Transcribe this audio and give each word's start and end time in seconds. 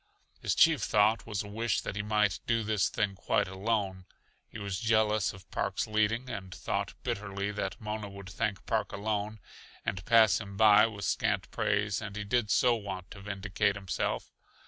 His 0.41 0.55
chief 0.55 0.81
thought 0.81 1.27
was 1.27 1.43
a 1.43 1.47
wish 1.47 1.81
that 1.81 1.95
he 1.95 2.01
might 2.01 2.39
do 2.47 2.63
this 2.63 2.89
thing 2.89 3.13
quite 3.13 3.47
alone. 3.47 4.05
He 4.49 4.57
was 4.57 4.79
jealous 4.79 5.31
of 5.31 5.47
Park's 5.51 5.85
leading, 5.85 6.27
and 6.27 6.51
thought 6.55 6.95
bitterly 7.03 7.51
that 7.51 7.79
Mona 7.79 8.09
would 8.09 8.27
thank 8.31 8.65
Park 8.65 8.91
alone 8.93 9.39
and 9.85 10.03
pass 10.03 10.39
him 10.39 10.57
by 10.57 10.87
with 10.87 11.05
scant 11.05 11.51
praise 11.51 12.01
and 12.01 12.15
he 12.15 12.23
did 12.23 12.49
so 12.49 12.73
want 12.75 13.11
to 13.11 13.21
vindicate 13.21 13.75
himself. 13.75 14.31